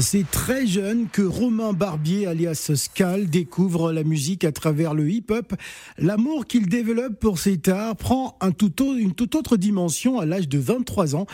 C'est 0.00 0.28
très 0.28 0.66
jeune 0.66 1.08
que 1.08 1.22
Romain 1.22 1.72
Barbier, 1.72 2.26
alias 2.26 2.72
Scal, 2.74 3.30
découvre 3.30 3.92
la 3.92 4.02
musique 4.02 4.42
à 4.42 4.50
travers 4.50 4.92
le 4.92 5.08
hip-hop. 5.08 5.54
L'amour 5.98 6.46
qu'il 6.46 6.68
développe 6.68 7.20
pour 7.20 7.38
cet 7.38 7.68
art 7.68 7.94
prend 7.94 8.36
une 8.42 9.14
toute 9.14 9.34
autre 9.36 9.56
dimension 9.56 10.18
à 10.18 10.26
l'âge 10.26 10.48
de 10.48 10.58
23 10.58 11.14
ans, 11.14 11.26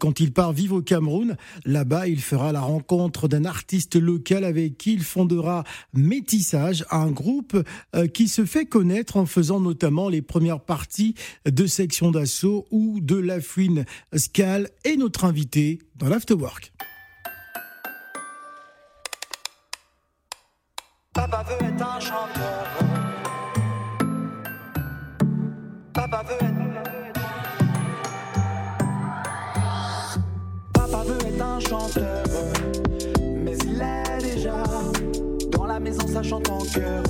quand 0.00 0.18
il 0.18 0.32
part 0.32 0.52
vivre 0.52 0.78
au 0.78 0.82
Cameroun. 0.82 1.36
Là-bas, 1.64 2.08
il 2.08 2.20
fera 2.20 2.50
la 2.50 2.60
rencontre 2.60 3.28
d'un 3.28 3.44
artiste 3.44 3.94
local 3.94 4.42
avec 4.42 4.76
qui 4.78 4.94
il 4.94 5.04
fondera 5.04 5.62
Métissage, 5.94 6.84
un 6.90 7.12
groupe 7.12 7.56
euh, 7.94 8.08
qui 8.08 8.26
se 8.26 8.44
fait 8.44 8.66
connaître 8.66 9.16
en 9.16 9.26
faisant 9.26 9.60
notamment 9.60 10.08
les 10.08 10.22
premières 10.22 10.60
parties 10.60 11.14
de 11.46 11.66
Section 11.66 12.10
d'Assaut 12.10 12.66
ou 12.72 12.98
de 13.00 13.16
La 13.16 13.40
Fouine. 13.40 13.84
Scal 14.12 14.70
est 14.84 14.96
notre 14.96 15.24
invité 15.24 15.78
dans 15.96 16.08
l'Afterwork. 16.08 16.72
Papa 21.14 21.44
veut 21.44 21.66
être 21.66 21.82
un 21.82 22.00
chanteur. 22.00 22.66
Papa 25.92 26.22
veut 26.28 26.46
être. 26.46 27.20
Papa 30.72 31.04
veut 31.04 31.26
être 31.26 31.42
un 31.42 31.60
chanteur. 31.60 32.24
Mais 33.20 33.56
il 33.64 33.82
est 33.82 34.18
déjà 34.22 34.62
dans 35.50 35.66
la 35.66 35.80
maison, 35.80 36.06
ça 36.06 36.22
chante 36.22 36.48
en 36.50 36.58
cœur. 36.58 37.02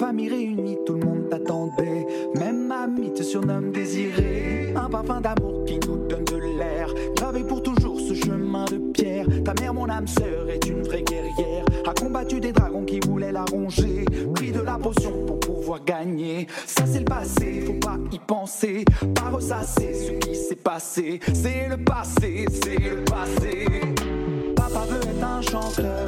Famille 0.00 0.30
réunie, 0.30 0.78
tout 0.86 0.94
le 0.94 1.04
monde 1.04 1.28
t'attendait. 1.28 2.06
Même 2.34 2.66
mamie 2.66 3.12
te 3.12 3.22
surnomme 3.22 3.70
désiré. 3.70 4.72
Un 4.74 4.88
parfum 4.88 5.20
d'amour 5.20 5.62
qui 5.66 5.78
nous 5.86 5.98
donne 6.08 6.24
de 6.24 6.36
l'air. 6.58 6.88
Gravé 7.16 7.44
pour 7.44 7.62
toujours 7.62 8.00
ce 8.00 8.14
chemin 8.14 8.64
de 8.64 8.78
pierre. 8.94 9.26
Ta 9.44 9.52
mère, 9.60 9.74
mon 9.74 9.90
âme 9.90 10.06
sœur, 10.06 10.48
est 10.48 10.66
une 10.66 10.82
vraie 10.84 11.02
guerrière. 11.02 11.66
A 11.86 11.92
combattu 11.92 12.40
des 12.40 12.50
dragons 12.50 12.86
qui 12.86 12.98
voulaient 13.00 13.30
la 13.30 13.44
ronger. 13.44 14.06
Pris 14.34 14.52
de 14.52 14.60
la 14.60 14.78
potion 14.78 15.12
pour 15.26 15.38
pouvoir 15.38 15.84
gagner. 15.84 16.46
Ça, 16.66 16.86
c'est 16.86 17.00
le 17.00 17.04
passé, 17.04 17.60
faut 17.66 17.74
pas 17.74 17.98
y 18.10 18.18
penser. 18.20 18.86
Pas 19.14 19.28
ressasser 19.28 19.92
ce 19.92 20.12
qui 20.12 20.34
s'est 20.34 20.56
passé. 20.56 21.20
C'est 21.34 21.68
le 21.68 21.76
passé, 21.76 22.46
c'est 22.62 22.78
le 22.78 23.04
passé. 23.04 23.66
Papa 24.56 24.86
veut 24.88 25.10
être 25.10 25.24
un 25.24 25.42
chanteur 25.42 26.06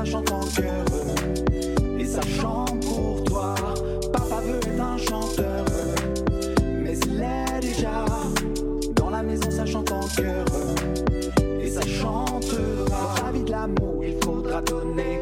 ça 0.00 0.12
chante 0.12 0.32
en 0.32 0.40
cœur. 0.40 0.84
Et 1.98 2.06
ça 2.06 2.22
chante 2.22 2.80
pour 2.86 3.22
toi. 3.24 3.54
Papa 4.10 4.40
veut 4.46 4.56
être 4.56 4.80
un 4.80 4.96
chanteur. 4.96 5.64
Mais 6.82 6.96
il 7.06 7.20
est 7.20 7.60
déjà. 7.60 8.06
Dans 8.96 9.10
la 9.10 9.22
maison, 9.22 9.50
ça 9.50 9.66
chante 9.66 9.92
en 9.92 10.00
cœur. 10.16 10.46
Et 11.60 11.68
ça 11.68 11.82
chantera. 11.82 13.14
La 13.26 13.32
vie 13.32 13.44
de 13.44 13.50
l'amour, 13.50 14.02
il 14.02 14.16
faudra 14.24 14.62
donner. 14.62 15.20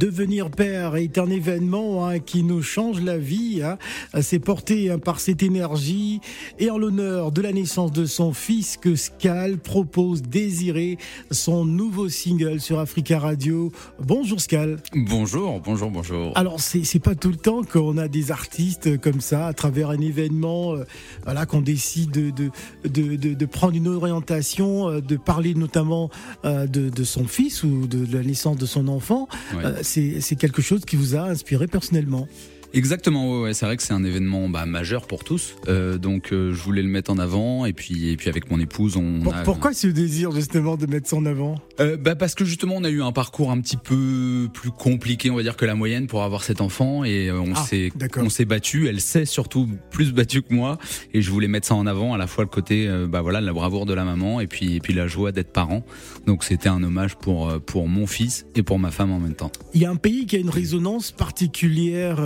Devenir 0.00 0.50
père 0.50 0.96
est 0.96 1.18
un 1.18 1.28
événement 1.28 2.06
hein, 2.06 2.18
qui 2.18 2.42
nous 2.42 2.62
change 2.62 3.00
la 3.00 3.18
vie. 3.18 3.62
Hein. 3.62 3.78
C'est 4.22 4.38
porté 4.38 4.90
hein, 4.90 4.98
par 4.98 5.20
cette 5.20 5.42
énergie 5.42 6.20
et 6.58 6.70
en 6.70 6.78
l'honneur 6.78 7.32
de 7.32 7.42
la 7.42 7.52
naissance 7.52 7.92
de 7.92 8.04
son 8.04 8.32
fils 8.32 8.76
que 8.76 8.94
Scal 8.94 9.58
propose 9.58 10.22
Désirer, 10.22 10.98
son 11.30 11.64
nouveau 11.64 12.08
single 12.08 12.60
sur 12.60 12.78
Africa 12.78 13.18
Radio. 13.18 13.70
Bonjour 14.00 14.40
Scal. 14.40 14.78
Bonjour, 14.94 15.60
bonjour, 15.60 15.90
bonjour. 15.90 16.32
Alors 16.34 16.60
c'est 16.60 16.98
pas 16.98 17.14
tout 17.14 17.30
le 17.30 17.36
temps 17.36 17.62
qu'on 17.62 17.98
a 17.98 18.08
des 18.08 18.32
artistes 18.32 19.00
comme 19.00 19.20
ça 19.20 19.46
à 19.46 19.52
travers 19.52 19.90
un 19.90 20.00
événement, 20.00 20.74
euh, 20.74 20.84
voilà, 21.24 21.46
qu'on 21.46 21.60
décide 21.60 22.10
de 22.10 22.50
de, 22.84 23.16
de, 23.16 23.34
de, 23.34 23.46
prendre 23.46 23.74
une 23.74 23.88
orientation, 23.88 24.88
euh, 24.88 25.00
de 25.00 25.16
parler 25.16 25.54
notamment 25.54 26.10
euh, 26.44 26.66
de, 26.66 26.88
de, 26.88 27.04
son 27.04 27.26
fils 27.26 27.62
ou 27.62 27.86
de, 27.86 28.06
la 28.14 28.22
naissance 28.22 28.56
de 28.56 28.66
son 28.66 28.85
enfant. 28.88 29.28
Euh, 29.54 29.78
c'est 29.82 30.36
quelque 30.36 30.62
chose 30.62 30.84
qui 30.84 30.96
vous 30.96 31.16
a 31.16 31.22
inspiré 31.22 31.66
personnellement. 31.66 32.28
Exactement, 32.74 33.42
ouais, 33.42 33.54
c'est 33.54 33.66
vrai 33.66 33.76
que 33.76 33.82
c'est 33.82 33.92
un 33.92 34.04
événement 34.04 34.48
bah, 34.48 34.66
majeur 34.66 35.06
pour 35.06 35.24
tous, 35.24 35.56
euh, 35.68 35.98
donc 35.98 36.32
euh, 36.32 36.52
je 36.52 36.62
voulais 36.62 36.82
le 36.82 36.88
mettre 36.88 37.10
en 37.10 37.18
avant 37.18 37.64
et 37.64 37.72
puis 37.72 38.10
et 38.10 38.16
puis 38.16 38.28
avec 38.28 38.50
mon 38.50 38.60
épouse 38.60 38.96
on. 38.96 39.20
Pourquoi 39.44 39.72
ce 39.72 39.86
désir 39.86 40.30
justement 40.32 40.76
de 40.76 40.86
mettre 40.86 41.08
ça 41.08 41.16
en 41.16 41.24
avant? 41.26 41.60
Euh, 41.80 41.96
bah 41.96 42.16
parce 42.16 42.34
que 42.34 42.44
justement 42.44 42.74
on 42.76 42.84
a 42.84 42.90
eu 42.90 43.02
un 43.02 43.12
parcours 43.12 43.50
un 43.50 43.60
petit 43.60 43.76
peu 43.76 44.48
plus 44.52 44.70
compliqué, 44.70 45.30
on 45.30 45.36
va 45.36 45.42
dire 45.42 45.56
que 45.56 45.64
la 45.64 45.74
moyenne 45.74 46.06
pour 46.06 46.22
avoir 46.22 46.42
cet 46.42 46.60
enfant 46.60 47.04
et 47.04 47.30
on 47.30 47.52
ah, 47.54 47.64
s'est 47.64 47.90
on 48.16 48.28
s'est 48.28 48.44
battu, 48.44 48.88
elle 48.88 49.00
s'est 49.00 49.24
surtout 49.24 49.68
plus 49.90 50.12
battue 50.12 50.42
que 50.42 50.52
moi 50.52 50.78
et 51.14 51.22
je 51.22 51.30
voulais 51.30 51.48
mettre 51.48 51.66
ça 51.66 51.74
en 51.74 51.86
avant 51.86 52.14
à 52.14 52.18
la 52.18 52.26
fois 52.26 52.44
le 52.44 52.50
côté 52.50 52.88
bah 53.08 53.22
voilà 53.22 53.40
la 53.40 53.52
bravoure 53.52 53.86
de 53.86 53.94
la 53.94 54.04
maman 54.04 54.40
et 54.40 54.46
puis 54.46 54.76
et 54.76 54.80
puis 54.80 54.92
la 54.92 55.06
joie 55.06 55.32
d'être 55.32 55.52
parent, 55.52 55.84
donc 56.26 56.44
c'était 56.44 56.68
un 56.68 56.82
hommage 56.82 57.16
pour 57.16 57.60
pour 57.62 57.88
mon 57.88 58.06
fils 58.06 58.46
et 58.54 58.62
pour 58.62 58.78
ma 58.78 58.90
femme 58.90 59.12
en 59.12 59.18
même 59.18 59.34
temps. 59.34 59.52
Il 59.74 59.80
y 59.80 59.86
a 59.86 59.90
un 59.90 59.96
pays 59.96 60.26
qui 60.26 60.36
a 60.36 60.38
une 60.38 60.50
résonance 60.50 61.12
particulière 61.12 62.20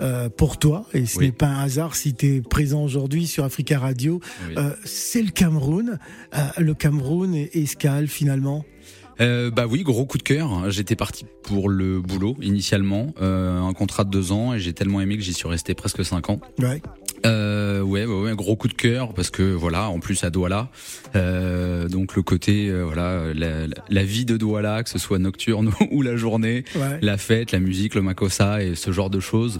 euh, 0.00 0.28
pour 0.28 0.58
toi, 0.58 0.86
et 0.94 1.06
ce 1.06 1.20
n'est 1.20 1.32
pas 1.32 1.46
un 1.46 1.62
hasard 1.62 1.94
si 1.94 2.14
tu 2.14 2.36
es 2.36 2.40
présent 2.40 2.82
aujourd'hui 2.82 3.26
sur 3.26 3.44
Africa 3.44 3.78
Radio, 3.78 4.20
euh, 4.56 4.74
c'est 4.84 5.22
le 5.22 5.30
Cameroun. 5.30 5.98
Euh, 6.34 6.38
le 6.58 6.74
Cameroun 6.74 7.34
et 7.34 7.50
Escale 7.54 8.08
finalement 8.08 8.64
euh, 9.20 9.50
bah 9.50 9.66
oui, 9.68 9.82
gros 9.82 10.06
coup 10.06 10.16
de 10.18 10.22
cœur. 10.22 10.70
J'étais 10.70 10.96
parti 10.96 11.26
pour 11.42 11.68
le 11.68 12.00
boulot 12.00 12.36
initialement, 12.40 13.12
euh, 13.20 13.60
un 13.60 13.72
contrat 13.74 14.04
de 14.04 14.10
deux 14.10 14.32
ans, 14.32 14.54
et 14.54 14.58
j'ai 14.58 14.72
tellement 14.72 15.00
aimé 15.00 15.16
que 15.16 15.22
j'y 15.22 15.34
suis 15.34 15.48
resté 15.48 15.74
presque 15.74 16.04
cinq 16.04 16.30
ans. 16.30 16.40
Ouais. 16.58 16.80
Euh, 17.26 17.82
ouais, 17.82 18.06
ouais, 18.06 18.22
ouais, 18.22 18.34
gros 18.34 18.56
coup 18.56 18.68
de 18.68 18.74
cœur 18.74 19.12
parce 19.12 19.30
que 19.30 19.42
voilà, 19.42 19.90
en 19.90 19.98
plus 19.98 20.24
à 20.24 20.30
Douala, 20.30 20.68
euh, 21.16 21.88
donc 21.88 22.16
le 22.16 22.22
côté 22.22 22.68
euh, 22.68 22.84
voilà, 22.84 23.34
la, 23.34 23.66
la, 23.88 24.04
vie 24.04 24.24
de 24.24 24.36
Douala, 24.36 24.82
que 24.82 24.88
ce 24.90 24.98
soit 24.98 25.18
nocturne 25.18 25.70
ou 25.90 26.02
la 26.02 26.16
journée, 26.16 26.64
la 27.02 27.18
fête, 27.18 27.52
la 27.52 27.60
musique, 27.60 27.94
le 27.94 28.02
makossa 28.02 28.62
et 28.62 28.74
ce 28.74 28.90
genre 28.90 29.10
de 29.10 29.20
choses. 29.20 29.58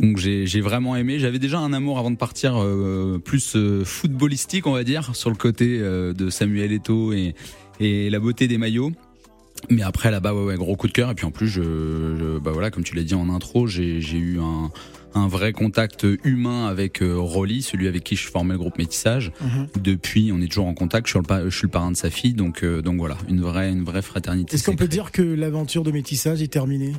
Donc 0.00 0.18
j'ai 0.18 0.60
vraiment 0.60 0.94
aimé. 0.94 1.18
J'avais 1.18 1.40
déjà 1.40 1.58
un 1.58 1.72
amour 1.72 1.98
avant 1.98 2.12
de 2.12 2.16
partir 2.16 2.62
euh, 2.62 3.18
plus 3.18 3.56
euh, 3.56 3.84
footballistique, 3.84 4.66
on 4.66 4.72
va 4.72 4.84
dire, 4.84 5.16
sur 5.16 5.30
le 5.30 5.36
côté 5.36 5.78
de 5.78 6.30
Samuel 6.30 6.72
Eto'o 6.72 7.12
et 7.12 7.34
et 7.80 8.10
la 8.10 8.20
beauté 8.20 8.46
des 8.46 8.58
maillots. 8.58 8.92
Mais 9.68 9.82
après 9.82 10.10
là-bas, 10.10 10.34
ouais, 10.34 10.44
ouais, 10.44 10.56
gros 10.56 10.76
coup 10.76 10.86
de 10.86 10.92
cœur. 10.92 11.10
Et 11.10 11.14
puis 11.14 11.26
en 11.26 11.30
plus, 11.30 11.48
je, 11.48 12.38
bah 12.38 12.50
voilà, 12.52 12.70
comme 12.70 12.84
tu 12.84 12.94
l'as 12.94 13.02
dit 13.02 13.14
en 13.14 13.28
intro, 13.28 13.66
j'ai 13.66 13.98
eu 13.98 14.38
un, 14.38 14.70
un 15.14 15.28
vrai 15.28 15.52
contact 15.52 16.06
humain 16.24 16.66
avec 16.66 17.02
euh, 17.02 17.16
Rolly, 17.18 17.62
celui 17.62 17.88
avec 17.88 18.04
qui 18.04 18.16
je 18.16 18.28
formais 18.28 18.54
le 18.54 18.58
groupe 18.58 18.78
Métissage. 18.78 19.32
Mhm. 19.40 19.68
Depuis, 19.82 20.30
on 20.32 20.40
est 20.40 20.48
toujours 20.48 20.66
en 20.66 20.74
contact. 20.74 21.06
Je 21.06 21.12
suis 21.12 21.20
le, 21.20 21.50
je 21.50 21.56
suis 21.56 21.66
le 21.66 21.70
parrain 21.70 21.90
de 21.90 21.96
sa 21.96 22.10
fille, 22.10 22.34
donc 22.34 22.62
euh, 22.62 22.82
donc 22.82 22.98
voilà, 22.98 23.16
une 23.28 23.40
vraie 23.40 23.70
une 23.70 23.84
vraie 23.84 24.02
fraternité. 24.02 24.56
Est-ce 24.56 24.64
qu'on 24.64 24.76
peut 24.76 24.88
dire 24.88 25.12
que 25.12 25.22
l'aventure 25.22 25.82
de 25.82 25.90
Métissage 25.90 26.42
est 26.42 26.48
terminée? 26.48 26.92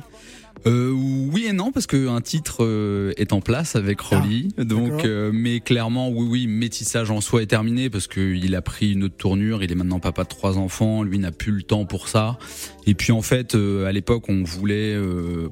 Euh, 0.66 0.90
oui 0.92 1.46
et 1.46 1.52
non 1.52 1.72
parce 1.72 1.86
que 1.86 2.08
un 2.08 2.20
titre 2.20 2.58
euh, 2.64 3.12
est 3.16 3.32
en 3.32 3.40
place 3.40 3.74
avec 3.74 3.98
ah, 4.02 4.20
Rolly, 4.20 4.48
donc 4.58 5.04
euh, 5.04 5.30
mais 5.34 5.60
clairement 5.60 6.08
oui 6.08 6.26
oui 6.28 6.46
métissage 6.46 7.10
en 7.10 7.20
soi 7.20 7.42
est 7.42 7.46
terminé 7.46 7.90
parce 7.90 8.06
que 8.06 8.20
il 8.20 8.54
a 8.54 8.62
pris 8.62 8.92
une 8.92 9.04
autre 9.04 9.16
tournure, 9.16 9.64
il 9.64 9.72
est 9.72 9.74
maintenant 9.74 9.98
papa 9.98 10.22
de 10.22 10.28
trois 10.28 10.58
enfants, 10.58 11.02
lui 11.02 11.18
n'a 11.18 11.32
plus 11.32 11.52
le 11.52 11.62
temps 11.62 11.84
pour 11.84 12.08
ça. 12.08 12.38
Et 12.86 12.94
puis 12.94 13.12
en 13.12 13.22
fait 13.22 13.54
à 13.54 13.90
l'époque 13.90 14.24
on 14.28 14.44
voulait 14.44 14.96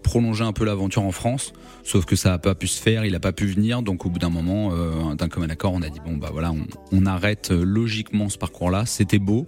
prolonger 0.03 0.45
un 0.45 0.53
peu 0.53 0.65
l'aventure 0.65 1.03
en 1.03 1.13
France, 1.13 1.53
sauf 1.83 2.05
que 2.05 2.15
ça 2.15 2.35
a 2.35 2.39
pas 2.39 2.55
pu 2.55 2.69
se 2.69 2.81
faire, 2.81 3.05
il 3.05 3.15
a 3.15 3.21
pas 3.21 3.33
pu 3.33 3.47
venir, 3.47 3.83
donc 3.83 4.07
au 4.07 4.11
bout 4.11 4.19
d'un 4.19 4.31
moment 4.31 4.75
d'un 5.15 5.29
commun 5.29 5.51
accord 5.51 5.73
on 5.73 5.83
a 5.83 5.89
dit 5.89 6.01
bon 6.05 6.17
bah 6.17 6.31
voilà 6.33 6.53
on, 6.53 6.67
on 6.93 7.07
arrête 7.07 7.51
logiquement 7.51 8.29
ce 8.29 8.39
parcours 8.39 8.71
là, 8.71 8.87
c'était 8.87 9.19
beau, 9.19 9.47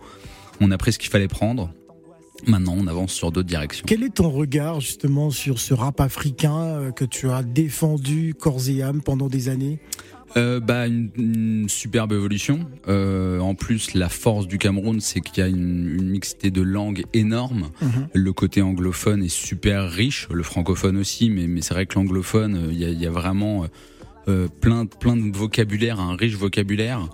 on 0.61 0.70
a 0.70 0.79
pris 0.79 0.93
ce 0.93 0.99
qu'il 0.99 1.11
fallait 1.11 1.29
prendre 1.29 1.73
Maintenant, 2.47 2.75
on 2.79 2.87
avance 2.87 3.12
sur 3.12 3.33
d'autres 3.33 3.49
directions. 3.49 3.85
Quel 3.87 4.03
est 4.03 4.15
ton 4.15 4.31
regard 4.31 4.81
justement 4.81 5.31
sur 5.31 5.59
ce 5.59 5.75
rap 5.75 6.00
africain 6.00 6.59
euh, 6.59 6.91
que 6.91 7.05
tu 7.05 7.31
as 7.31 7.43
défendu 7.43 8.35
corps 8.35 8.69
et 8.69 8.83
âme 8.83 9.00
pendant 9.00 9.29
des 9.29 9.49
années? 9.49 9.79
Euh, 10.37 10.61
bah, 10.61 10.87
une, 10.87 11.69
superbe 11.69 12.12
évolution. 12.12 12.67
Euh, 12.89 13.39
en 13.39 13.55
plus, 13.55 13.94
la 13.94 14.09
force 14.09 14.47
du 14.47 14.59
Cameroun, 14.59 15.00
c'est 15.00 15.21
qu'il 15.21 15.39
y 15.39 15.41
a 15.43 15.49
une, 15.49 15.94
une, 15.94 16.09
mixité 16.09 16.50
de 16.50 16.62
langues 16.62 17.05
énorme. 17.12 17.69
Mhm. 17.81 18.09
Le 18.15 18.33
côté 18.33 18.62
anglophone 18.62 19.23
est 19.23 19.33
super 19.33 19.91
riche, 19.91 20.29
le 20.31 20.43
francophone 20.43 20.97
aussi, 20.97 21.31
mais, 21.31 21.47
mais 21.47 21.61
c'est 21.61 21.75
vrai 21.75 21.87
que 21.87 21.95
l'anglophone, 21.95 22.56
euh, 22.56 22.73
il 22.73 22.81
y 22.81 22.85
a, 22.85 22.88
y 22.88 23.06
a, 23.06 23.11
vraiment 23.11 23.67
euh, 24.29 24.49
plein, 24.61 24.87
plein 24.87 25.17
de 25.17 25.37
vocabulaire, 25.37 26.00
un 26.00 26.17
riche 26.17 26.37
vocabulaire 26.37 27.09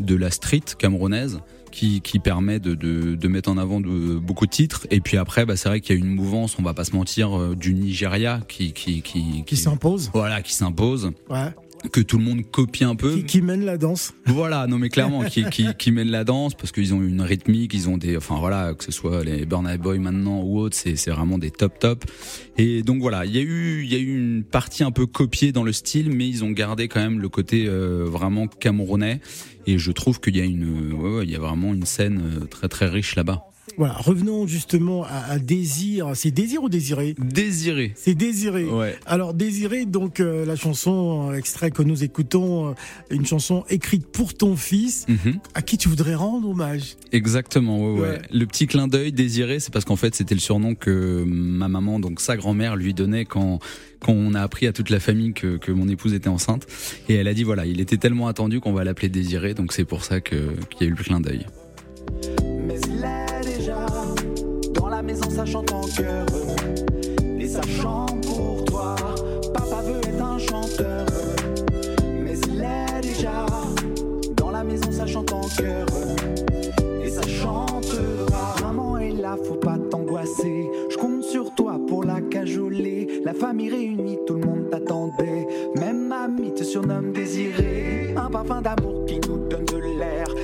de 0.00 0.14
la 0.14 0.30
street 0.30 0.64
camerounaise. 0.78 1.40
Qui, 1.70 2.02
qui, 2.02 2.18
permet 2.18 2.58
de, 2.58 2.74
de, 2.74 3.14
de, 3.14 3.28
mettre 3.28 3.50
en 3.50 3.56
avant 3.56 3.80
de, 3.80 4.18
beaucoup 4.18 4.44
de 4.44 4.50
titres. 4.50 4.86
Et 4.90 5.00
puis 5.00 5.16
après, 5.16 5.46
bah, 5.46 5.56
c'est 5.56 5.70
vrai 5.70 5.80
qu'il 5.80 5.96
y 5.96 5.98
a 5.98 6.04
une 6.04 6.14
mouvance, 6.14 6.58
on 6.58 6.62
va 6.62 6.74
pas 6.74 6.84
se 6.84 6.94
mentir, 6.94 7.56
du 7.56 7.72
Nigeria 7.72 8.42
qui 8.46 8.74
qui 8.74 9.00
qui, 9.00 9.42
qui, 9.46 9.56
s'impose. 9.56 10.10
Voilà, 10.12 10.42
qui 10.42 10.52
s'impose. 10.52 11.12
Ouais 11.30 11.48
que 11.90 12.00
tout 12.00 12.18
le 12.18 12.24
monde 12.24 12.42
copie 12.50 12.84
un 12.84 12.94
peu. 12.94 13.16
Qui, 13.16 13.24
qui 13.24 13.42
mène 13.42 13.64
la 13.64 13.78
danse. 13.78 14.14
Voilà, 14.26 14.66
non 14.66 14.78
mais 14.78 14.88
clairement, 14.88 15.24
qui, 15.24 15.44
qui, 15.50 15.66
qui 15.76 15.90
mène 15.90 16.08
la 16.08 16.24
danse 16.24 16.54
parce 16.54 16.72
qu'ils 16.72 16.94
ont 16.94 17.02
une 17.02 17.22
rythmique, 17.22 17.74
ils 17.74 17.88
ont 17.88 17.98
des, 17.98 18.16
enfin 18.16 18.36
voilà, 18.38 18.74
que 18.74 18.84
ce 18.84 18.92
soit 18.92 19.24
les 19.24 19.46
Burna 19.46 19.76
Boy 19.76 19.98
maintenant 19.98 20.42
ou 20.42 20.58
autres, 20.58 20.76
c'est 20.76 20.96
c'est 20.96 21.10
vraiment 21.10 21.38
des 21.38 21.50
top 21.50 21.78
top. 21.78 22.04
Et 22.56 22.82
donc 22.82 23.00
voilà, 23.00 23.24
il 23.24 23.34
y 23.34 23.38
a 23.38 23.42
eu 23.42 23.82
il 23.82 23.92
y 23.92 23.96
a 23.96 23.98
eu 23.98 24.16
une 24.16 24.44
partie 24.44 24.84
un 24.84 24.90
peu 24.90 25.06
copiée 25.06 25.52
dans 25.52 25.64
le 25.64 25.72
style, 25.72 26.10
mais 26.10 26.28
ils 26.28 26.44
ont 26.44 26.50
gardé 26.50 26.88
quand 26.88 27.00
même 27.00 27.20
le 27.20 27.28
côté 27.28 27.66
euh, 27.66 28.04
vraiment 28.04 28.46
camerounais. 28.46 29.20
Et 29.66 29.78
je 29.78 29.92
trouve 29.92 30.20
qu'il 30.20 30.36
y 30.36 30.40
a 30.40 30.44
une, 30.44 30.92
ouais, 30.92 31.16
ouais, 31.16 31.24
il 31.24 31.30
y 31.30 31.36
a 31.36 31.38
vraiment 31.38 31.72
une 31.72 31.86
scène 31.86 32.20
euh, 32.20 32.46
très 32.46 32.68
très 32.68 32.86
riche 32.86 33.14
là-bas. 33.14 33.51
Voilà, 33.76 33.94
revenons 33.94 34.46
justement 34.46 35.04
à, 35.04 35.38
Désir. 35.38 36.10
C'est 36.14 36.32
Désir 36.32 36.64
ou 36.64 36.68
Désiré? 36.68 37.14
Désiré. 37.18 37.92
C'est 37.94 38.14
Désiré. 38.14 38.64
Ouais. 38.64 38.98
Alors 39.06 39.34
Désiré, 39.34 39.86
donc 39.86 40.20
euh, 40.20 40.44
la 40.44 40.56
chanson 40.56 41.30
euh, 41.30 41.36
extrait 41.36 41.70
que 41.70 41.82
nous 41.82 42.02
écoutons, 42.02 42.70
euh, 42.70 42.74
une 43.10 43.24
chanson 43.24 43.64
écrite 43.68 44.06
pour 44.06 44.34
ton 44.34 44.56
fils, 44.56 45.06
mhm. 45.08 45.38
à 45.54 45.62
qui 45.62 45.78
tu 45.78 45.88
voudrais 45.88 46.14
rendre 46.14 46.50
hommage? 46.50 46.96
Exactement. 47.12 47.78
Ouais, 47.78 48.00
ouais. 48.00 48.22
Le 48.32 48.46
petit 48.46 48.66
clin 48.66 48.88
d'œil 48.88 49.12
Désiré, 49.12 49.60
c'est 49.60 49.72
parce 49.72 49.84
qu'en 49.84 49.96
fait 49.96 50.14
c'était 50.14 50.34
le 50.34 50.40
surnom 50.40 50.74
que 50.74 51.24
ma 51.24 51.68
maman, 51.68 52.00
donc 52.00 52.20
sa 52.20 52.36
grand-mère, 52.36 52.76
lui 52.76 52.94
donnait 52.94 53.24
quand 53.24 53.60
quand 54.00 54.12
on 54.12 54.34
a 54.34 54.40
appris 54.40 54.66
à 54.66 54.72
toute 54.72 54.90
la 54.90 54.98
famille 54.98 55.32
que, 55.32 55.56
que 55.56 55.70
mon 55.70 55.88
épouse 55.88 56.12
était 56.12 56.28
enceinte. 56.28 56.66
Et 57.08 57.14
elle 57.14 57.28
a 57.28 57.34
dit 57.34 57.44
voilà, 57.44 57.64
il 57.64 57.80
était 57.80 57.98
tellement 57.98 58.26
attendu 58.26 58.58
qu'on 58.58 58.72
va 58.72 58.82
l'appeler 58.82 59.08
Désiré, 59.08 59.54
donc 59.54 59.72
c'est 59.72 59.84
pour 59.84 60.04
ça 60.04 60.20
qu'il 60.20 60.38
y 60.80 60.84
a 60.84 60.86
eu 60.86 60.90
le 60.90 60.96
clin 60.96 61.20
d'œil. 61.20 61.46
Ça 65.32 65.46
chante 65.46 65.72
en 65.72 65.80
cœur. 65.80 66.26
Et 67.40 67.48
ça 67.48 67.62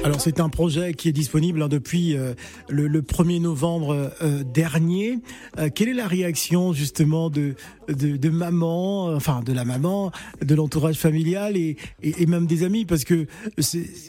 Alors 0.09 0.23
c'est 0.23 0.41
un 0.41 0.49
projet 0.49 0.95
qui 0.95 1.11
est 1.11 1.13
disponible 1.13 1.63
hein, 1.63 1.69
depuis 1.69 2.17
euh, 2.17 2.33
le, 2.71 3.03
1er 3.03 3.43
novembre 3.43 4.11
euh, 4.23 4.43
dernier. 4.43 5.19
Euh, 5.59 5.69
quelle 5.69 5.91
est 5.91 5.93
la 5.93 6.07
réaction 6.07 6.73
justement 6.73 7.29
de, 7.29 7.57
de, 7.89 8.31
maman, 8.31 9.09
enfin 9.09 9.43
de 9.45 9.53
la 9.53 9.67
maman, 9.67 10.11
de 10.41 10.55
l'entourage 10.55 10.97
familial 10.97 11.59
et, 11.59 11.77
et, 12.03 12.25
même 12.25 12.47
des 12.47 12.65
amis? 12.65 12.87
Parce 12.87 13.05
que 13.05 13.27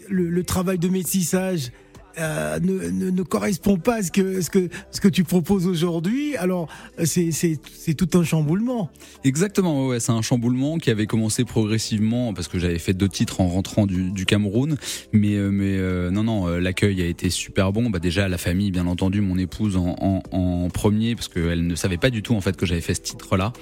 le, 0.07 0.30
le 0.30 0.44
travail 0.46 0.80
de 0.80 0.88
métissage 0.88 1.74
euh, 2.18 2.60
ne, 2.60 2.90
ne, 2.90 3.12
ne, 3.12 3.24
correspond 3.24 3.78
pas 3.78 3.98
à 3.98 4.04
ce 4.04 4.12
que, 4.12 4.42
ce 4.42 4.50
que, 4.50 4.70
ce 4.92 5.00
que 5.00 5.08
tu 5.08 5.24
proposes 5.24 5.68
aujourd'hui, 5.68 6.36
alors 6.38 6.68
c'est, 7.04 7.32
c'est, 7.32 7.60
tout 7.94 8.18
un 8.18 8.24
chamboulement. 8.24 8.90
Exactement, 9.24 9.88
ouais, 9.88 10.00
c'est 10.00 10.12
un 10.12 10.22
chamboulement 10.22 10.78
qui 10.78 10.90
avait 10.90 11.06
commencé 11.06 11.46
progressivement 11.46 12.34
parce 12.34 12.48
que 12.48 12.58
j'avais 12.58 12.80
fait 12.80 12.94
deux 12.94 13.10
titres 13.10 13.42
en 13.42 13.48
rentrant 13.48 13.86
du, 13.86 14.12
du 14.12 14.26
Cameroun, 14.26 14.78
mais, 15.14 15.36
euh, 15.36 15.50
mais 15.52 15.78
euh, 15.78 16.10
non, 16.10 16.24
non, 16.24 16.48
l'accueil 16.58 17.02
a 17.02 17.06
été 17.06 17.30
super 17.30 17.72
bon. 17.72 17.90
Bah 17.90 18.00
déjà 18.00 18.28
la 18.28 18.38
famille, 18.38 18.72
bien 18.72 18.88
entendu, 18.88 19.22
mon 19.22 19.38
épouse 19.38 19.78
en, 19.78 19.96
en, 20.00 20.24
en 20.32 20.70
premier 20.70 21.16
parce 21.16 21.28
qu'elle 21.28 21.68
ne 21.68 21.76
savait 21.76 21.98
pas 21.98 22.10
du 22.10 22.24
tout 22.24 22.36
en 22.36 22.42
fait 22.42 22.58
que 22.58 22.66
j'avais 22.66 22.82
fait 22.82 22.96
ce 22.96 23.02
titre-là 23.02 23.54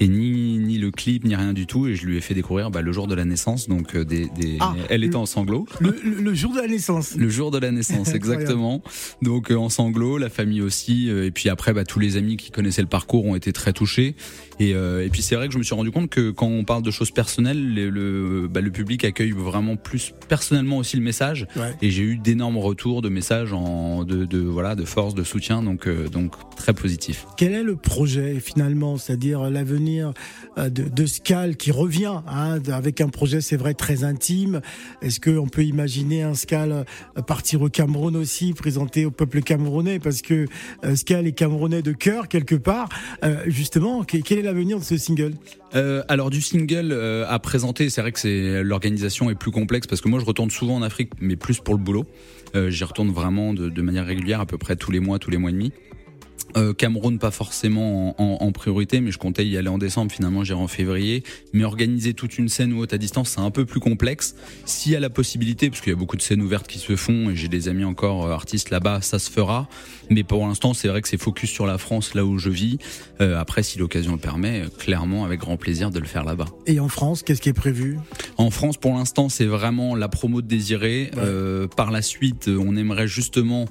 et 0.00 0.06
ni, 0.08 0.58
ni 0.58 0.78
le 0.78 0.90
clip 0.90 1.24
ni 1.24 1.34
rien 1.34 1.52
du 1.52 1.66
tout 1.66 1.88
et 1.88 1.96
je 1.96 2.06
lui 2.06 2.16
ai 2.16 2.20
fait 2.20 2.34
découvrir 2.34 2.70
bah, 2.70 2.82
le 2.82 2.92
jour 2.92 3.06
de 3.08 3.14
la 3.14 3.24
naissance, 3.24 3.68
donc 3.68 3.96
des, 3.96 4.28
des... 4.28 4.56
Ah, 4.60 4.74
elle 4.88 5.02
était 5.02 5.16
en 5.16 5.26
sanglots. 5.26 5.66
Le, 5.80 5.96
le 6.02 6.34
jour 6.34 6.52
de 6.52 6.60
la 6.60 6.68
naissance. 6.68 7.16
Le 7.16 7.28
jour 7.28 7.50
de 7.50 7.58
la 7.58 7.70
naissance 7.72 7.87
exactement. 8.14 8.82
Donc 9.22 9.50
euh, 9.50 9.56
en 9.56 9.68
sanglots, 9.68 10.18
la 10.18 10.28
famille 10.28 10.62
aussi, 10.62 11.10
euh, 11.10 11.26
et 11.26 11.30
puis 11.30 11.48
après, 11.48 11.72
bah, 11.72 11.84
tous 11.84 11.98
les 11.98 12.16
amis 12.16 12.36
qui 12.36 12.50
connaissaient 12.50 12.82
le 12.82 12.88
parcours 12.88 13.24
ont 13.24 13.34
été 13.34 13.52
très 13.52 13.72
touchés. 13.72 14.14
Et, 14.60 14.74
euh, 14.74 15.04
et 15.04 15.08
puis 15.08 15.22
c'est 15.22 15.36
vrai 15.36 15.46
que 15.46 15.52
je 15.54 15.58
me 15.58 15.62
suis 15.62 15.74
rendu 15.74 15.90
compte 15.90 16.10
que 16.10 16.30
quand 16.30 16.46
on 16.46 16.64
parle 16.64 16.82
de 16.82 16.90
choses 16.90 17.10
personnelles, 17.10 17.74
le, 17.74 17.90
le, 17.90 18.48
bah, 18.48 18.60
le 18.60 18.70
public 18.70 19.04
accueille 19.04 19.30
vraiment 19.30 19.76
plus 19.76 20.12
personnellement 20.28 20.78
aussi 20.78 20.96
le 20.96 21.02
message. 21.02 21.46
Et 21.82 21.90
j'ai 21.90 22.02
eu 22.02 22.16
d'énormes 22.16 22.58
retours 22.58 23.02
de 23.02 23.08
messages 23.08 23.52
en, 23.52 24.04
de, 24.04 24.24
de, 24.24 24.38
voilà, 24.38 24.74
de 24.74 24.84
force, 24.84 25.14
de 25.14 25.22
soutien, 25.22 25.62
donc, 25.62 25.88
donc 26.10 26.32
très 26.56 26.74
positif. 26.74 27.26
Quel 27.36 27.52
est 27.52 27.62
le 27.62 27.76
projet 27.76 28.40
finalement, 28.40 28.96
c'est-à-dire 28.96 29.50
l'avenir 29.50 30.12
de, 30.56 30.68
de 30.68 31.06
Scal 31.06 31.56
qui 31.56 31.70
revient 31.70 32.20
hein, 32.26 32.58
avec 32.72 33.00
un 33.00 33.08
projet, 33.08 33.40
c'est 33.40 33.56
vrai, 33.56 33.74
très 33.74 34.04
intime. 34.04 34.60
Est-ce 35.02 35.20
qu'on 35.20 35.48
peut 35.48 35.64
imaginer 35.64 36.22
un 36.22 36.34
Scal 36.34 36.84
partir 37.26 37.62
au 37.62 37.68
Cameroun 37.78 38.16
aussi, 38.16 38.54
présenté 38.54 39.06
au 39.06 39.12
peuple 39.12 39.40
camerounais, 39.40 40.00
parce 40.00 40.20
que 40.20 40.46
euh, 40.84 40.96
Scal 40.96 41.28
est 41.28 41.32
camerounais 41.32 41.80
de 41.80 41.92
cœur 41.92 42.26
quelque 42.26 42.56
part. 42.56 42.88
Euh, 43.22 43.44
justement, 43.46 44.02
quel 44.02 44.40
est 44.40 44.42
l'avenir 44.42 44.80
de 44.80 44.82
ce 44.82 44.96
single? 44.96 45.34
Euh, 45.76 46.02
alors 46.08 46.30
du 46.30 46.40
single 46.40 46.90
euh, 46.90 47.24
à 47.28 47.38
présenter, 47.38 47.88
c'est 47.88 48.00
vrai 48.00 48.10
que 48.10 48.18
c'est 48.18 48.64
l'organisation 48.64 49.30
est 49.30 49.36
plus 49.36 49.52
complexe 49.52 49.86
parce 49.86 50.00
que 50.00 50.08
moi 50.08 50.18
je 50.18 50.24
retourne 50.24 50.50
souvent 50.50 50.74
en 50.74 50.82
Afrique, 50.82 51.12
mais 51.20 51.36
plus 51.36 51.60
pour 51.60 51.74
le 51.74 51.80
boulot. 51.80 52.04
J'y 52.68 52.82
retourne 52.82 53.10
vraiment 53.10 53.52
de, 53.52 53.68
de, 53.68 53.82
manière 53.82 54.06
régulière, 54.06 54.40
à 54.40 54.46
peu 54.46 54.58
près 54.58 54.74
tous 54.74 54.90
les 54.90 54.98
mois, 54.98 55.20
tous 55.20 55.30
les 55.30 55.36
mois 55.36 55.50
et 55.50 55.52
demi. 55.52 55.70
Euh, 56.56 56.72
Cameroun 56.72 57.18
pas 57.18 57.30
forcément 57.30 58.20
en, 58.20 58.44
en, 58.44 58.52
priorité, 58.52 59.00
mais 59.00 59.10
je 59.10 59.18
comptais 59.18 59.46
y 59.46 59.56
aller 59.56 59.68
en 59.68 59.78
décembre. 59.78 60.10
Finalement, 60.10 60.44
j'irai 60.44 60.60
en 60.60 60.68
février. 60.68 61.22
Mais 61.52 61.64
organiser 61.64 62.14
toute 62.14 62.38
une 62.38 62.48
scène 62.48 62.72
ou 62.72 62.80
haute 62.80 62.92
à 62.92 62.98
distance, 62.98 63.30
c'est 63.30 63.40
un 63.40 63.50
peu 63.50 63.64
plus 63.64 63.80
complexe. 63.80 64.34
S'il 64.64 64.92
y 64.92 64.96
a 64.96 65.00
la 65.00 65.10
possibilité, 65.10 65.70
parce 65.70 65.80
qu'il 65.80 65.92
y 65.92 65.96
a 65.96 65.98
beaucoup 65.98 66.16
de 66.16 66.22
scènes 66.22 66.42
ouvertes 66.42 66.66
qui 66.66 66.78
se 66.78 66.96
font, 66.96 67.30
et 67.30 67.36
j'ai 67.36 67.48
des 67.48 67.68
amis 67.68 67.84
encore 67.84 68.26
euh, 68.26 68.32
artistes 68.32 68.70
là-bas, 68.70 69.00
ça 69.02 69.18
se 69.18 69.30
fera. 69.30 69.68
Mais 70.10 70.24
pour 70.24 70.46
l'instant, 70.46 70.74
c'est 70.74 70.88
vrai 70.88 71.02
que 71.02 71.08
c'est 71.08 71.18
focus 71.18 71.50
sur 71.50 71.66
la 71.66 71.78
France, 71.78 72.14
là 72.14 72.24
où 72.24 72.38
je 72.38 72.50
vis. 72.50 72.78
Euh, 73.20 73.38
après, 73.38 73.62
si 73.62 73.78
l'occasion 73.78 74.12
le 74.12 74.18
permet, 74.18 74.62
euh, 74.62 74.68
clairement, 74.68 75.24
avec 75.24 75.40
grand 75.40 75.56
plaisir 75.56 75.90
de 75.90 75.98
le 75.98 76.06
faire 76.06 76.24
là-bas. 76.24 76.46
Et 76.66 76.80
en 76.80 76.88
France, 76.88 77.22
qu'est-ce 77.22 77.42
qui 77.42 77.48
est 77.48 77.54
prévu? 77.54 77.98
En 78.36 78.50
France, 78.50 78.76
pour 78.76 78.94
l'instant, 78.94 79.28
c'est 79.28 79.46
vraiment 79.46 79.94
la 79.94 80.08
promo 80.08 80.42
de 80.42 80.46
Désiré. 80.46 81.10
par 81.76 81.90
la 81.90 82.02
suite, 82.02 82.48
on 82.48 82.76
aimerait 82.76 83.08
justement 83.08 83.66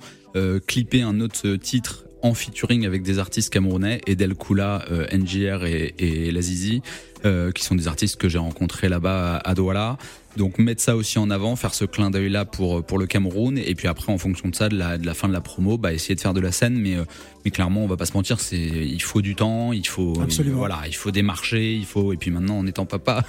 clipper 0.67 1.01
un 1.01 1.19
autre 1.19 1.55
titre 1.55 2.06
en 2.21 2.33
featuring 2.33 2.85
avec 2.85 3.03
des 3.03 3.19
artistes 3.19 3.51
camerounais, 3.51 4.01
Edel 4.07 4.35
Kula, 4.35 4.85
euh, 4.91 5.07
NGR 5.11 5.65
et, 5.65 6.31
Lazizi, 6.31 6.81
euh, 7.25 7.51
qui 7.51 7.63
sont 7.63 7.75
des 7.75 7.87
artistes 7.87 8.17
que 8.17 8.29
j'ai 8.29 8.37
rencontrés 8.37 8.89
là-bas 8.89 9.37
à 9.37 9.53
Douala. 9.53 9.97
Donc 10.37 10.59
mettre 10.59 10.81
ça 10.81 10.95
aussi 10.95 11.17
en 11.17 11.31
avant, 11.31 11.55
faire 11.55 11.73
ce 11.73 11.83
clin 11.83 12.11
d'œil 12.11 12.29
là 12.29 12.45
pour 12.45 12.85
pour 12.85 12.99
le 12.99 13.07
Cameroun 13.07 13.57
et 13.57 13.73
puis 13.73 13.87
après 13.87 14.13
en 14.13 14.19
fonction 14.19 14.49
de 14.49 14.55
ça, 14.55 14.69
de 14.69 14.77
la, 14.77 14.97
de 14.99 15.05
la 15.05 15.15
fin 15.15 15.27
de 15.27 15.33
la 15.33 15.41
promo, 15.41 15.77
bah 15.77 15.93
essayer 15.93 16.13
de 16.13 16.21
faire 16.21 16.35
de 16.35 16.39
la 16.39 16.51
scène, 16.51 16.77
mais 16.79 16.95
euh, 16.95 17.05
mais 17.43 17.49
clairement 17.49 17.83
on 17.83 17.87
va 17.87 17.97
pas 17.97 18.05
se 18.05 18.13
mentir, 18.13 18.39
c'est 18.39 18.57
il 18.57 19.01
faut 19.01 19.21
du 19.21 19.35
temps, 19.35 19.73
il 19.73 19.87
faut 19.87 20.13
Absolument. 20.21 20.57
voilà, 20.57 20.81
il 20.87 20.95
faut 20.95 21.09
démarcher, 21.09 21.73
il 21.73 21.85
faut 21.85 22.13
et 22.13 22.17
puis 22.17 22.29
maintenant 22.29 22.59
en 22.59 22.67
étant 22.67 22.85
papa, 22.85 23.25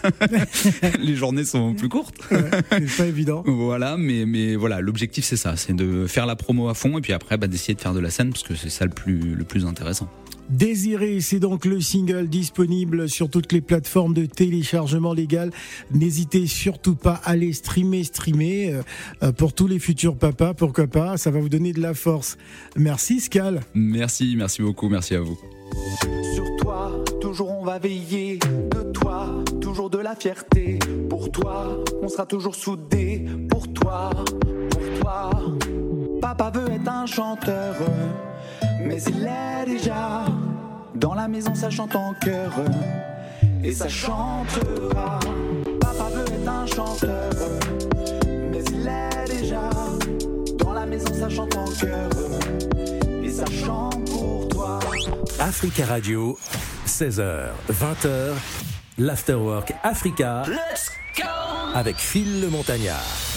les 1.00 1.16
journées 1.16 1.44
sont 1.44 1.74
plus 1.74 1.88
courtes. 1.88 2.16
c'est 2.28 2.96
pas 2.96 3.06
évident. 3.06 3.42
Voilà, 3.68 3.96
mais 3.96 4.24
mais 4.26 4.54
voilà, 4.54 4.80
l'objectif 4.80 5.24
c'est 5.24 5.36
ça, 5.36 5.56
c'est 5.56 5.74
de 5.74 6.06
faire 6.06 6.26
la 6.26 6.36
promo 6.36 6.68
à 6.68 6.74
fond 6.74 6.98
et 6.98 7.00
puis 7.00 7.14
après 7.14 7.38
bah, 7.38 7.46
d'essayer 7.46 7.74
de 7.74 7.80
faire 7.80 7.94
de 7.94 8.00
la 8.00 8.10
scène 8.10 8.30
parce 8.30 8.42
que 8.42 8.54
c'est 8.54 8.70
ça 8.70 8.84
le 8.84 8.90
plus 8.90 9.34
le 9.34 9.44
plus 9.44 9.64
intéressant. 9.64 10.08
Désiré, 10.48 11.20
c'est 11.20 11.40
donc 11.40 11.66
le 11.66 11.80
single 11.80 12.26
disponible 12.26 13.08
sur 13.08 13.28
toutes 13.28 13.52
les 13.52 13.60
plateformes 13.60 14.14
de 14.14 14.24
téléchargement 14.24 15.12
légal. 15.12 15.50
N'hésitez 15.92 16.46
surtout 16.46 16.94
pas 16.94 17.20
à 17.24 17.32
aller 17.32 17.52
streamer, 17.52 18.02
streamer 18.04 18.72
euh, 18.72 18.82
euh, 19.22 19.32
pour 19.32 19.52
tous 19.52 19.66
les 19.66 19.78
futurs 19.78 20.16
papas, 20.16 20.54
pourquoi 20.54 20.86
pas, 20.86 21.18
ça 21.18 21.30
va 21.30 21.38
vous 21.38 21.50
donner 21.50 21.72
de 21.72 21.80
la 21.80 21.92
force. 21.92 22.38
Merci 22.76 23.20
Scal. 23.20 23.60
Merci, 23.74 24.34
merci 24.36 24.62
beaucoup, 24.62 24.88
merci 24.88 25.14
à 25.14 25.20
vous. 25.20 25.38
Sur 26.34 26.56
toi, 26.56 27.04
toujours 27.20 27.50
on 27.50 27.64
va 27.64 27.78
veiller, 27.78 28.38
de 28.38 28.90
toi, 28.92 29.28
toujours 29.60 29.90
de 29.90 29.98
la 29.98 30.16
fierté. 30.16 30.78
Pour 31.10 31.30
toi, 31.30 31.84
on 32.02 32.08
sera 32.08 32.24
toujours 32.24 32.54
soudés, 32.54 33.26
pour 33.50 33.70
toi, 33.72 34.10
pour 34.70 35.00
toi. 35.00 35.30
Papa 36.22 36.50
veut 36.54 36.72
être 36.72 36.88
un 36.88 37.06
chanteur 37.06 37.76
mais 38.80 39.02
il 39.02 39.26
est 39.26 39.66
déjà 39.66 40.24
dans 40.94 41.14
la 41.14 41.28
maison, 41.28 41.54
ça 41.54 41.70
chante 41.70 41.94
en 41.94 42.14
cœur 42.14 42.52
et 43.62 43.72
ça 43.72 43.88
chantera. 43.88 45.18
Papa 45.80 46.08
veut 46.14 46.22
être 46.22 46.32
est 46.32 46.48
un 46.48 46.66
chanteur, 46.66 47.30
mais 48.50 48.62
il 48.72 48.86
est 48.86 49.38
déjà 49.38 49.70
dans 50.58 50.72
la 50.72 50.86
maison, 50.86 51.12
ça 51.12 51.28
chante 51.28 51.56
en 51.56 51.66
cœur. 51.66 52.10
Et 53.22 53.30
ça 53.30 53.44
chante 53.46 54.04
pour 54.10 54.48
toi. 54.48 54.78
Africa 55.38 55.86
Radio, 55.86 56.38
16h, 56.86 57.48
20h, 57.70 58.32
l'Afterwork 58.98 59.72
Africa. 59.82 60.44
Let's 60.46 60.90
go! 61.16 61.24
Avec 61.74 61.96
Phil 61.96 62.40
le 62.40 62.48
Montagnard. 62.48 63.27